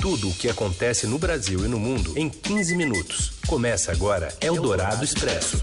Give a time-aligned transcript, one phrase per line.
[0.00, 3.32] Tudo o que acontece no Brasil e no mundo em 15 minutos.
[3.46, 5.62] Começa agora Eldorado Expresso.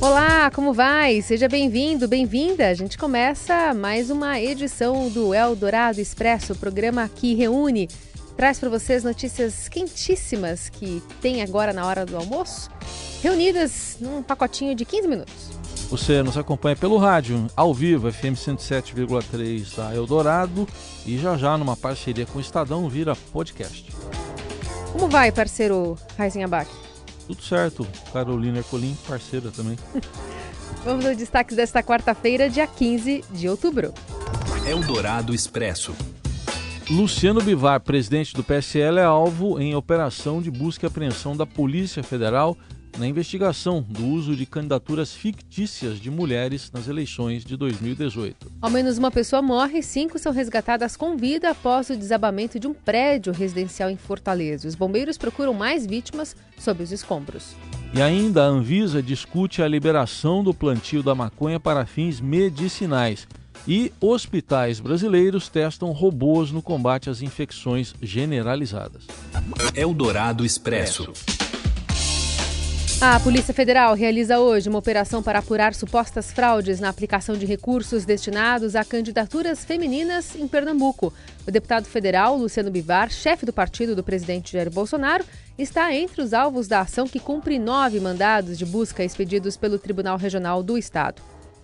[0.00, 1.22] Olá, como vai?
[1.22, 2.68] Seja bem-vindo, bem-vinda.
[2.68, 7.88] A gente começa mais uma edição do Eldorado Expresso, programa que reúne,
[8.36, 12.68] traz para vocês notícias quentíssimas que tem agora na hora do almoço,
[13.22, 15.59] reunidas num pacotinho de 15 minutos.
[15.90, 20.64] Você nos acompanha pelo rádio, ao vivo, FM 107,3 da Eldorado
[21.04, 23.92] e já já numa parceria com o Estadão vira podcast.
[24.92, 26.70] Como vai, parceiro Raizinha Abac?
[27.26, 29.76] Tudo certo, Carolina Ercolim, parceira também.
[30.84, 33.92] Vamos aos destaques desta quarta-feira, dia 15 de outubro.
[34.64, 35.92] Eldorado Expresso.
[36.88, 42.02] Luciano Bivar, presidente do PSL, é alvo em operação de busca e apreensão da Polícia
[42.04, 42.56] Federal
[42.98, 48.52] na investigação do uso de candidaturas fictícias de mulheres nas eleições de 2018.
[48.60, 52.66] Ao menos uma pessoa morre e cinco são resgatadas com vida após o desabamento de
[52.66, 54.68] um prédio residencial em Fortaleza.
[54.68, 57.54] Os bombeiros procuram mais vítimas sob os escombros.
[57.92, 63.26] E ainda a Anvisa discute a liberação do plantio da maconha para fins medicinais.
[63.66, 69.06] E hospitais brasileiros testam robôs no combate às infecções generalizadas.
[69.74, 71.12] Eldorado Expresso.
[73.02, 78.04] A Polícia Federal realiza hoje uma operação para apurar supostas fraudes na aplicação de recursos
[78.04, 81.10] destinados a candidaturas femininas em Pernambuco.
[81.48, 85.24] O deputado federal Luciano Bivar, chefe do partido do presidente Jair Bolsonaro,
[85.56, 90.18] está entre os alvos da ação que cumpre nove mandados de busca expedidos pelo Tribunal
[90.18, 91.22] Regional do Estado.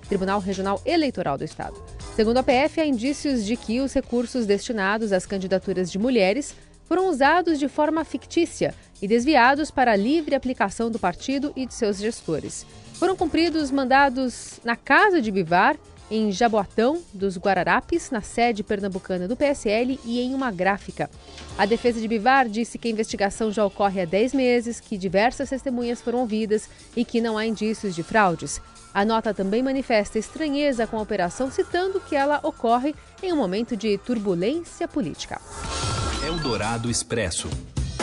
[0.08, 1.76] Tribunal Regional Eleitoral do Estado.
[2.14, 6.54] Segundo a PF, há indícios de que os recursos destinados às candidaturas de mulheres
[6.86, 11.74] foram usados de forma fictícia e desviados para a livre aplicação do partido e de
[11.74, 12.66] seus gestores.
[12.94, 15.76] Foram cumpridos mandados na casa de Bivar,
[16.10, 21.10] em Jaboatão dos Guararapes, na sede pernambucana do PSL e em uma gráfica.
[21.58, 25.50] A defesa de Bivar disse que a investigação já ocorre há 10 meses, que diversas
[25.50, 28.60] testemunhas foram ouvidas e que não há indícios de fraudes.
[28.94, 33.76] A nota também manifesta estranheza com a operação, citando que ela ocorre em um momento
[33.76, 35.40] de turbulência política.
[36.24, 37.50] Eldorado Expresso.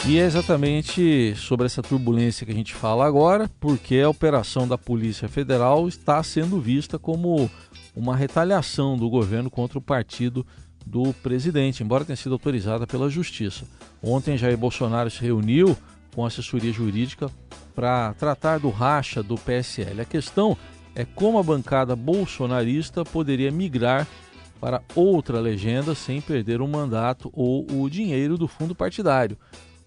[0.06, 4.78] E é exatamente sobre essa turbulência que a gente fala agora, porque a operação da
[4.78, 7.50] Polícia Federal está sendo vista como
[7.96, 10.46] uma retaliação do governo contra o partido
[10.86, 13.64] do presidente, embora tenha sido autorizada pela Justiça.
[14.02, 15.76] Ontem, Jair Bolsonaro se reuniu
[16.14, 17.32] com a assessoria jurídica
[17.74, 20.02] para tratar do racha do PSL.
[20.02, 20.58] A questão
[20.94, 24.06] é como a bancada bolsonarista poderia migrar
[24.60, 29.38] para outra legenda sem perder o mandato ou o dinheiro do fundo partidário.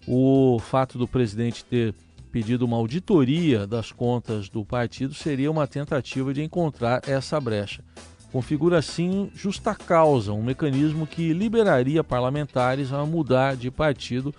[0.07, 1.93] O fato do presidente ter
[2.31, 7.83] pedido uma auditoria das contas do partido seria uma tentativa de encontrar essa brecha.
[8.31, 14.33] Configura assim justa causa, um mecanismo que liberaria parlamentares a mudar de partido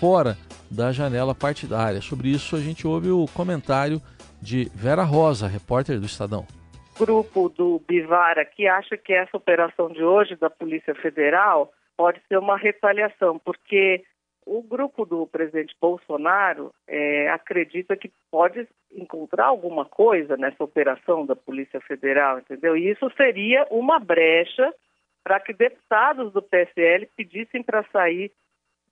[0.00, 0.36] fora
[0.70, 2.00] da janela partidária.
[2.00, 4.00] Sobre isso, a gente ouve o comentário
[4.40, 6.46] de Vera Rosa, repórter do Estadão
[6.98, 12.38] grupo do Bivara que acha que essa operação de hoje da Polícia Federal pode ser
[12.38, 14.04] uma retaliação, porque
[14.46, 21.36] o grupo do presidente Bolsonaro é, acredita que pode encontrar alguma coisa nessa operação da
[21.36, 22.76] Polícia Federal, entendeu?
[22.76, 24.74] E isso seria uma brecha
[25.22, 28.32] para que deputados do PSL pedissem para sair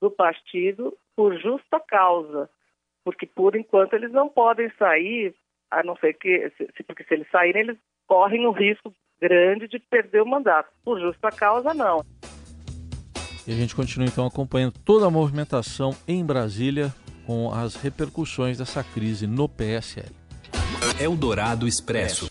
[0.00, 2.49] do partido por justa causa,
[3.05, 5.34] porque por enquanto eles não podem sair,
[5.71, 6.50] a não ser que,
[6.87, 10.71] porque se eles saírem, eles correm o risco grande de perder o mandato.
[10.83, 12.00] Por justa causa, não.
[13.47, 16.95] E a gente continua então acompanhando toda a movimentação em Brasília
[17.27, 20.11] com as repercussões dessa crise no PSL.
[20.99, 22.28] Eldorado Expresso.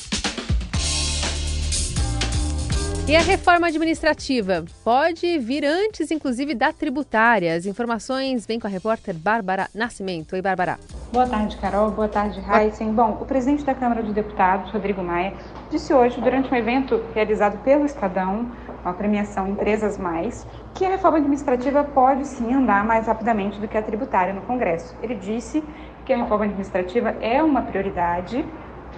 [3.10, 7.56] E a reforma administrativa pode vir antes, inclusive, da tributária.
[7.56, 10.34] As informações vêm com a repórter Bárbara Nascimento.
[10.34, 10.78] Oi, Bárbara.
[11.12, 11.90] Boa tarde, Carol.
[11.90, 12.94] Boa tarde, Heisen.
[12.94, 15.34] Bom, o presidente da Câmara de Deputados, Rodrigo Maia,
[15.72, 18.52] disse hoje, durante um evento realizado pelo Estadão,
[18.84, 23.78] uma premiação Empresas Mais, que a reforma administrativa pode sim andar mais rapidamente do que
[23.78, 24.96] a tributária no Congresso.
[25.02, 25.64] Ele disse
[26.06, 28.46] que a reforma administrativa é uma prioridade,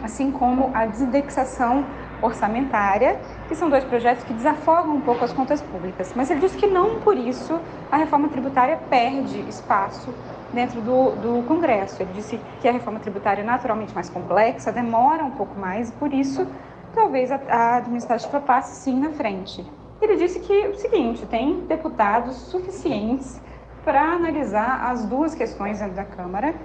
[0.03, 1.85] assim como a desindexação
[2.21, 6.13] orçamentária, que são dois projetos que desafogam um pouco as contas públicas.
[6.15, 7.59] Mas ele disse que não por isso
[7.91, 10.13] a reforma tributária perde espaço
[10.53, 12.01] dentro do, do Congresso.
[12.01, 15.93] Ele disse que a reforma tributária é naturalmente mais complexa, demora um pouco mais, e
[15.93, 16.47] por isso
[16.93, 19.65] talvez a, a administrativa passe sim na frente.
[20.01, 23.39] Ele disse que o seguinte, tem deputados suficientes
[23.83, 26.55] para analisar as duas questões dentro da Câmara,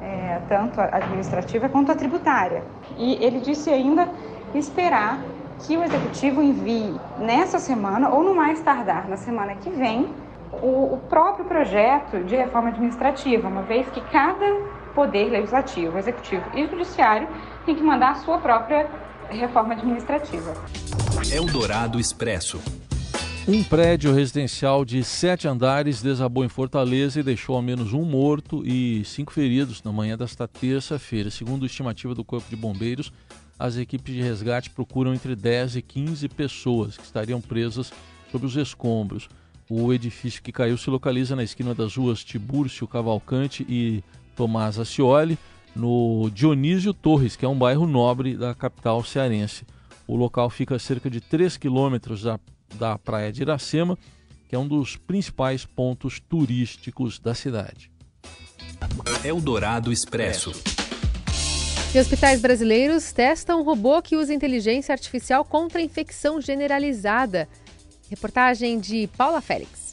[0.00, 2.62] é, tanto a administrativa quanto a tributária.
[2.96, 4.08] E ele disse ainda
[4.54, 5.18] esperar
[5.60, 10.08] que o executivo envie nessa semana ou no mais tardar na semana que vem
[10.62, 14.44] o, o próprio projeto de reforma administrativa, uma vez que cada
[14.94, 17.26] poder legislativo, executivo e judiciário
[17.66, 18.88] tem que mandar a sua própria
[19.30, 20.54] reforma administrativa.
[21.32, 22.60] Eldorado Expresso.
[23.46, 28.66] Um prédio residencial de sete andares desabou em Fortaleza e deixou ao menos um morto
[28.66, 31.30] e cinco feridos na manhã desta terça-feira.
[31.30, 33.12] Segundo a estimativa do Corpo de Bombeiros,
[33.58, 37.92] as equipes de resgate procuram entre 10 e 15 pessoas que estariam presas
[38.32, 39.28] sob os escombros.
[39.68, 44.02] O edifício que caiu se localiza na esquina das ruas Tibúrcio Cavalcante e
[44.34, 45.38] Tomás Acioli,
[45.74, 49.64] no Dionísio Torres, que é um bairro nobre da capital cearense.
[50.06, 52.38] O local fica a cerca de 3 quilômetros da
[52.74, 53.98] da Praia de Iracema,
[54.48, 57.90] que é um dos principais pontos turísticos da cidade.
[59.24, 60.52] Eldorado Expresso.
[61.94, 67.48] E hospitais brasileiros testam um robô que usa inteligência artificial contra a infecção generalizada.
[68.10, 69.83] Reportagem de Paula Félix.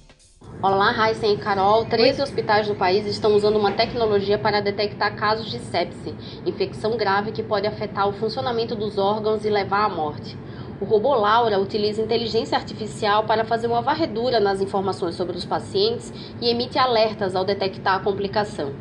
[0.63, 1.85] Olá, Raíssa e Carol.
[1.85, 6.13] 13 hospitais do país estão usando uma tecnologia para detectar casos de sepse,
[6.45, 10.37] infecção grave que pode afetar o funcionamento dos órgãos e levar à morte.
[10.79, 16.13] O robô Laura utiliza inteligência artificial para fazer uma varredura nas informações sobre os pacientes
[16.39, 18.71] e emite alertas ao detectar a complicação.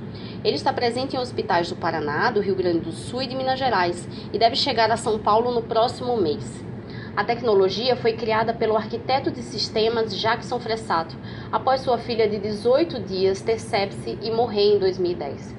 [0.44, 3.58] Ele está presente em hospitais do Paraná, do Rio Grande do Sul e de Minas
[3.58, 6.69] Gerais e deve chegar a São Paulo no próximo mês.
[7.16, 11.16] A tecnologia foi criada pelo arquiteto de sistemas Jackson Fressato,
[11.50, 15.56] após sua filha de 18 dias ter sepse e morrer em 2010.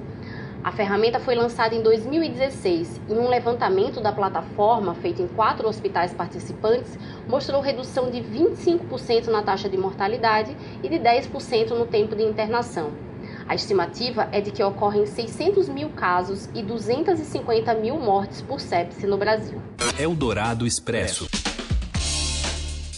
[0.64, 6.14] A ferramenta foi lançada em 2016 e um levantamento da plataforma feito em quatro hospitais
[6.14, 12.22] participantes mostrou redução de 25% na taxa de mortalidade e de 10% no tempo de
[12.22, 13.11] internação.
[13.52, 19.06] A estimativa é de que ocorrem 600 mil casos e 250 mil mortes por sepse
[19.06, 19.60] no Brasil.
[19.98, 21.28] Eldorado Expresso.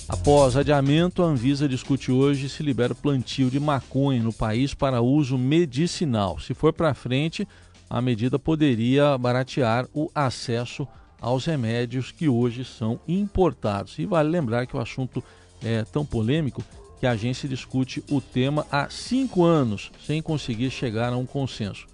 [0.09, 5.37] Após adiamento, a Anvisa discute hoje se libera plantio de maconha no país para uso
[5.37, 6.39] medicinal.
[6.39, 7.49] Se for para frente,
[7.91, 10.87] a medida poderia baratear o acesso
[11.21, 13.99] aos remédios que hoje são importados.
[13.99, 15.21] E vale lembrar que o assunto
[15.65, 16.63] é tão polêmico
[17.05, 21.87] que a agência discute o tema há cinco anos sem conseguir chegar a um consenso.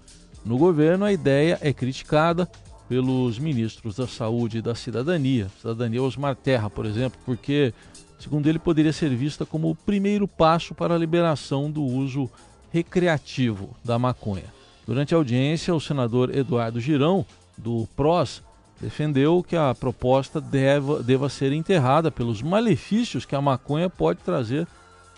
[0.45, 2.49] No governo, a ideia é criticada
[2.87, 7.73] pelos ministros da Saúde e da Cidadania, Cidadania Osmar Terra, por exemplo, porque
[8.19, 12.29] segundo ele, poderia ser vista como o primeiro passo para a liberação do uso
[12.71, 14.45] recreativo da maconha.
[14.87, 17.25] Durante a audiência, o senador Eduardo Girão,
[17.57, 18.41] do PROS,
[18.79, 24.65] defendeu que a proposta deva, deva ser enterrada pelos malefícios que a maconha pode trazer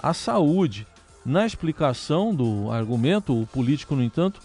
[0.03, 0.85] à saúde.
[1.25, 4.41] Na explicação do argumento, o político, no entanto,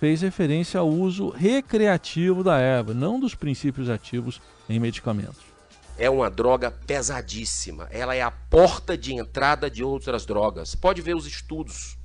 [0.00, 5.56] fez referência ao uso recreativo da erva, não dos princípios ativos em medicamentos
[5.98, 7.88] é uma droga pesadíssima.
[7.90, 10.74] Ela é a porta de entrada de outras drogas.
[10.74, 11.96] Pode ver os estudos.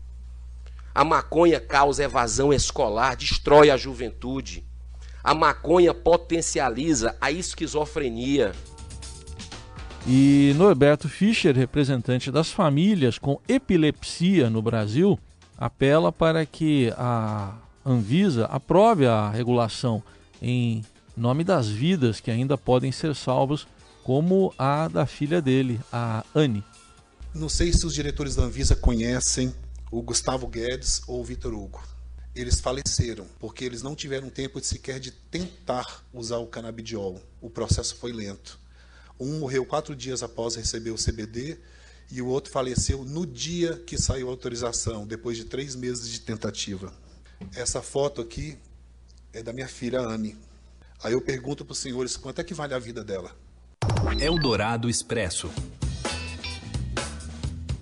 [0.93, 4.65] A maconha causa evasão escolar, destrói a juventude.
[5.23, 8.53] A maconha potencializa a esquizofrenia.
[10.07, 15.19] E Norberto Fischer, representante das famílias com epilepsia no Brasil,
[15.57, 17.55] apela para que a
[17.85, 20.01] Anvisa aprove a regulação
[20.41, 20.83] em
[21.15, 23.67] nome das vidas que ainda podem ser salvas
[24.03, 26.63] como a da filha dele, a Anne.
[27.33, 29.53] Não sei se os diretores da Anvisa conhecem
[29.91, 31.81] o Gustavo Guedes ou o Vitor Hugo.
[32.33, 37.21] Eles faleceram porque eles não tiveram tempo de sequer de tentar usar o canabidiol.
[37.39, 38.60] O processo foi lento.
[39.23, 41.59] Um morreu quatro dias após receber o CBD
[42.11, 46.21] e o outro faleceu no dia que saiu a autorização, depois de três meses de
[46.21, 46.91] tentativa.
[47.55, 48.57] Essa foto aqui
[49.31, 50.35] é da minha filha Anne.
[51.03, 53.35] Aí eu pergunto para os senhores quanto é que vale a vida dela.
[54.19, 55.51] Eldorado Expresso.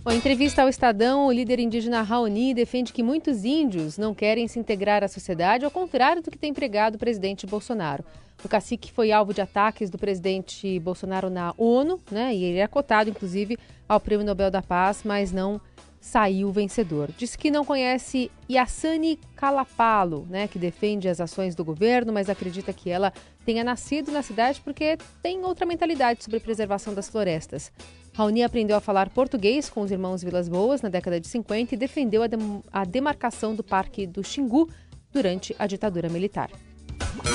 [0.08, 4.58] Em entrevista ao Estadão, o líder indígena Raoni defende que muitos índios não querem se
[4.58, 8.04] integrar à sociedade, ao contrário do que tem pregado o presidente Bolsonaro.
[8.44, 12.34] O cacique foi alvo de ataques do presidente Bolsonaro na ONU, né?
[12.34, 15.62] E ele é cotado, inclusive, ao Prêmio Nobel da Paz, mas não
[16.02, 17.10] saiu vencedor.
[17.16, 22.72] Disse que não conhece Yassani Kalapalo, né, que defende as ações do governo, mas acredita
[22.72, 23.12] que ela
[23.46, 27.70] tenha nascido na cidade porque tem outra mentalidade sobre preservação das florestas.
[28.20, 31.78] Raoni aprendeu a falar português com os irmãos Vilas Boas na década de 50 e
[31.78, 34.70] defendeu a, dem a demarcação do Parque do Xingu
[35.10, 36.50] durante a ditadura militar.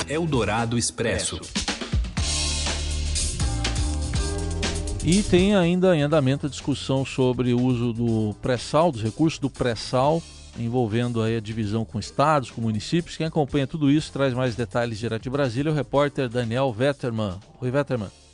[0.07, 1.41] Eldorado Expresso.
[5.03, 9.49] E tem ainda em andamento a discussão sobre o uso do pré-sal, dos recursos do
[9.49, 10.21] pré-sal,
[10.55, 13.17] envolvendo aí a divisão com estados, com municípios.
[13.17, 17.39] Quem acompanha tudo isso traz mais detalhes direto de Brasília, o repórter Daniel Vetterman.
[17.59, 18.24] Oi, Vetterman.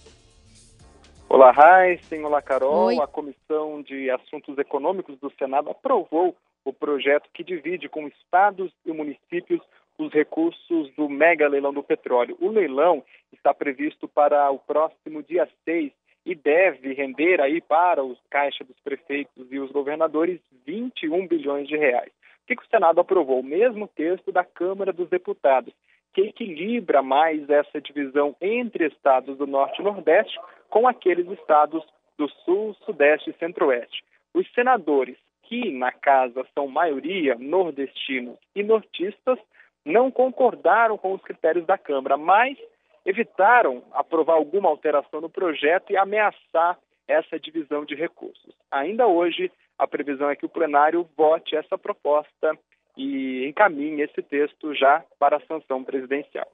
[1.33, 1.53] Olá,
[1.87, 2.25] Heisen.
[2.25, 2.87] Olá, Carol.
[2.87, 2.99] Oi.
[2.99, 6.35] A Comissão de Assuntos Econômicos do Senado aprovou
[6.65, 9.61] o projeto que divide com estados e municípios
[9.97, 12.35] os recursos do mega leilão do petróleo.
[12.41, 15.93] O leilão está previsto para o próximo dia 6
[16.25, 21.77] e deve render aí para os caixas dos prefeitos e os governadores 21 bilhões de
[21.77, 22.11] reais.
[22.43, 23.39] O que, que o Senado aprovou?
[23.39, 25.73] O mesmo texto da Câmara dos Deputados,
[26.13, 30.37] que equilibra mais essa divisão entre estados do Norte e Nordeste
[30.71, 31.85] com aqueles estados
[32.17, 34.03] do Sul, Sudeste e Centro-Oeste.
[34.33, 39.37] Os senadores, que na casa são maioria nordestinos e nortistas,
[39.85, 42.57] não concordaram com os critérios da Câmara, mas
[43.05, 48.55] evitaram aprovar alguma alteração no projeto e ameaçar essa divisão de recursos.
[48.71, 52.57] Ainda hoje, a previsão é que o plenário vote essa proposta
[52.95, 56.49] e encaminhe esse texto já para a sanção presidencial.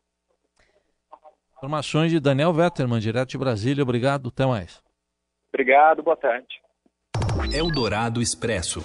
[1.57, 3.81] Informações de Daniel Vetterman, direto de Brasília.
[3.81, 4.79] Obrigado, até mais.
[5.51, 6.45] Obrigado, boa tarde.
[7.51, 8.83] Eldorado Expresso.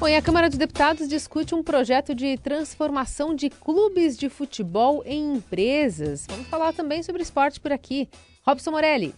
[0.00, 5.04] Bom, e a Câmara dos Deputados discute um projeto de transformação de clubes de futebol
[5.06, 6.26] em empresas.
[6.28, 8.08] Vamos falar também sobre esporte por aqui.
[8.44, 9.14] Robson Morelli.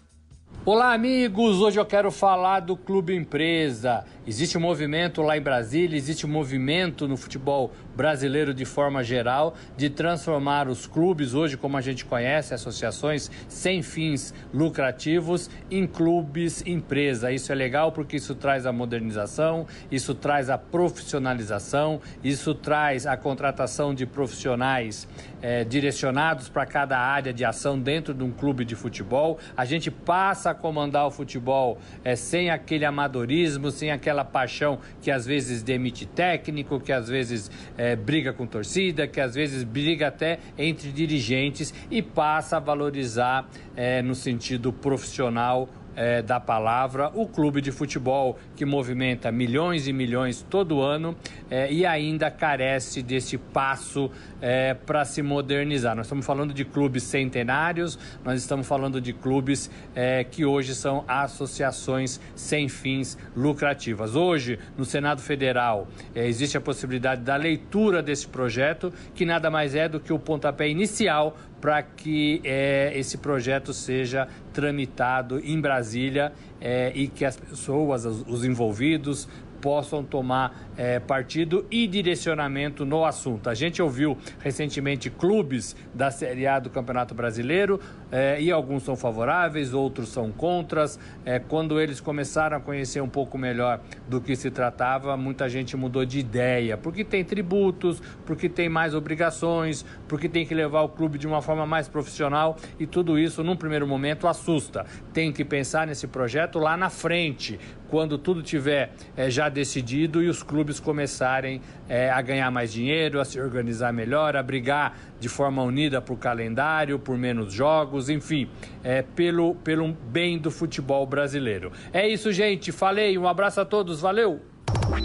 [0.65, 1.61] Olá, amigos!
[1.61, 4.05] Hoje eu quero falar do Clube Empresa.
[4.27, 9.57] Existe um movimento lá em Brasília, existe um movimento no futebol brasileiro de forma geral
[9.77, 16.63] de transformar os clubes, hoje como a gente conhece, associações sem fins lucrativos, em clubes
[16.65, 17.33] empresa.
[17.33, 23.17] Isso é legal porque isso traz a modernização, isso traz a profissionalização, isso traz a
[23.17, 25.09] contratação de profissionais
[25.43, 29.41] eh, direcionados para cada área de ação dentro de um clube de futebol.
[29.57, 35.11] A gente passa a comandar o futebol eh, sem aquele amadorismo, sem aquela paixão que
[35.11, 40.09] às vezes demite técnico, que às vezes é, briga com torcida, que às vezes briga
[40.09, 45.69] até entre dirigentes e passa a valorizar é, no sentido profissional
[45.99, 51.17] é, da palavra, o clube de futebol que movimenta milhões e milhões todo ano
[51.51, 54.09] é, e ainda carece desse passo
[54.41, 55.97] é, para se modernizar.
[55.97, 61.05] Nós estamos falando de clubes centenários, nós estamos falando de clubes é, que hoje são
[61.09, 64.15] associações sem fins lucrativas.
[64.15, 69.75] Hoje, no Senado Federal, é, existe a possibilidade da leitura desse projeto, que nada mais
[69.75, 76.33] é do que o pontapé inicial para que é, esse projeto seja tramitado em Brasília
[76.61, 79.29] é, e que as pessoas, os, os envolvidos,
[79.61, 83.51] possam tomar é, partido e direcionamento no assunto.
[83.51, 87.81] A gente ouviu recentemente clubes da Série A do Campeonato Brasileiro
[88.13, 90.99] é, e alguns são favoráveis, outros são contras.
[91.25, 95.77] É, quando eles começaram a conhecer um pouco melhor do que se tratava, muita gente
[95.77, 100.89] mudou de ideia, porque tem tributos, porque tem mais obrigações, porque tem que levar o
[100.89, 104.87] clube de uma forma mais profissional e tudo isso, num primeiro momento, assusta.
[105.13, 107.59] Tem que pensar nesse projeto lá na frente,
[107.89, 113.21] quando tudo tiver é, já decidido e os clubes começarem é, a ganhar mais dinheiro,
[113.21, 118.49] a se organizar melhor, a brigar de forma unida por calendário, por menos jogos, enfim,
[118.85, 121.73] é, pelo, pelo bem do futebol brasileiro.
[121.93, 122.73] É isso, gente.
[122.73, 124.43] Falei, um abraço a todos, valeu!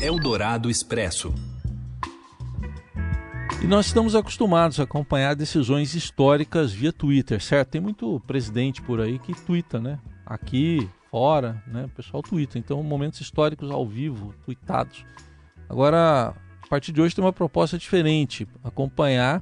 [0.02, 1.34] Eldorado Expresso.
[3.64, 7.70] E nós estamos acostumados a acompanhar decisões históricas via Twitter, certo?
[7.70, 10.00] Tem muito presidente por aí que twitta, né?
[10.26, 11.86] Aqui, fora, né?
[11.86, 12.60] O pessoal twitta.
[12.60, 15.06] Então, momentos históricos ao vivo, tweetados.
[15.74, 18.48] Agora, a partir de hoje tem uma proposta diferente.
[18.64, 19.42] Acompanhar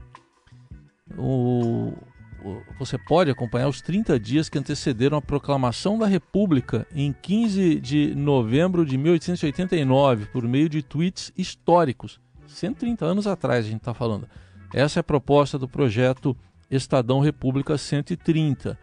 [1.17, 1.93] o,
[2.41, 7.81] o, Você pode acompanhar os 30 dias que antecederam a proclamação da República em 15
[7.81, 13.93] de novembro de 1889, por meio de tweets históricos 130 anos atrás a gente está
[13.93, 14.25] falando.
[14.73, 16.35] Essa é a proposta do projeto
[16.69, 18.79] Estadão República 130.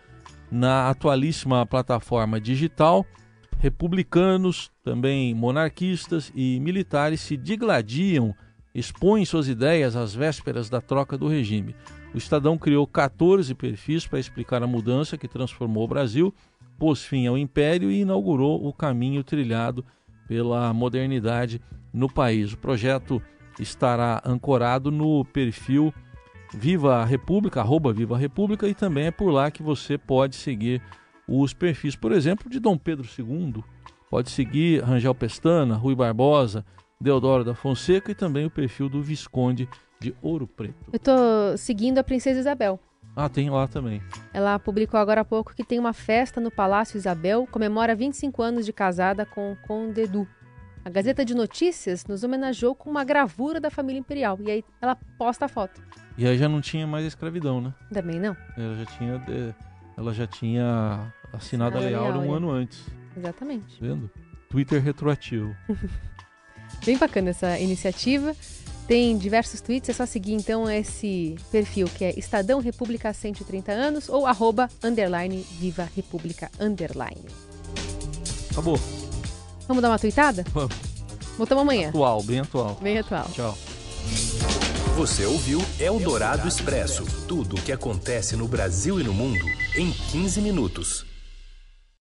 [0.51, 3.07] Na atualíssima plataforma digital,
[3.59, 8.35] republicanos, também monarquistas e militares se digladiam,
[8.75, 11.75] expõem suas ideias às vésperas da troca do regime.
[12.15, 16.33] O Estadão criou 14 perfis para explicar a mudança que transformou o Brasil,
[16.79, 19.85] pôs fim ao império e inaugurou o caminho trilhado
[20.29, 21.61] pela modernidade
[21.93, 22.53] no país.
[22.53, 23.21] O projeto
[23.59, 25.93] estará ancorado no perfil
[26.55, 30.37] Viva a República, arroba Viva a República, e também é por lá que você pode
[30.37, 30.81] seguir
[31.29, 33.63] os perfis, por exemplo, de Dom Pedro II,
[34.11, 36.65] pode seguir Rangel Pestana, Rui Barbosa,
[37.01, 39.69] Deodoro da Fonseca e também o perfil do Visconde
[40.01, 40.91] de Ouro Preto.
[40.93, 42.81] Eu estou seguindo a Princesa Isabel.
[43.15, 44.01] Ah, tem lá também.
[44.33, 48.65] Ela publicou agora há pouco que tem uma festa no Palácio Isabel, comemora 25 anos
[48.65, 50.27] de casada com Conde Edu.
[50.85, 54.39] A Gazeta de Notícias nos homenageou com uma gravura da família imperial.
[54.41, 55.83] E aí ela posta a foto.
[56.17, 57.75] E aí já não tinha mais escravidão, né?
[57.93, 58.37] Também não.
[58.57, 59.55] Ela já tinha,
[59.97, 62.81] ela já tinha Assinada Lei Áurea um ano antes.
[63.17, 63.79] Exatamente.
[63.79, 64.11] Tá vendo?
[64.49, 65.55] Twitter retroativo.
[66.85, 68.35] Bem bacana essa iniciativa.
[68.87, 74.09] Tem diversos tweets, é só seguir então esse perfil que é Estadão República 130 anos
[74.09, 77.27] ou arroba underline Viva República underline.
[78.51, 78.81] Acabou.
[79.67, 80.43] Vamos dar uma tweetada?
[80.55, 80.75] Vamos.
[81.37, 81.91] Voltamos amanhã.
[81.91, 82.79] Atual, bem atual.
[82.81, 83.27] Bem atual.
[83.35, 83.59] Tchau.
[84.97, 89.45] Você ouviu Eldorado Expresso tudo o que acontece no Brasil e no mundo
[89.77, 91.08] em 15 minutos.